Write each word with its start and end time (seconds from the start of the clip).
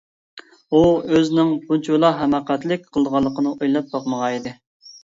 ئۇ 0.77 0.79
ئۆزىنىڭ 1.09 1.53
بۇنچىۋالا 1.67 2.11
ھاماقەتلىك 2.23 2.91
قىلىدىغانلىقىنى 2.91 3.57
ئويلاپ 3.57 3.97
باقمىغان 3.97 4.41
ئىدى. 4.43 4.59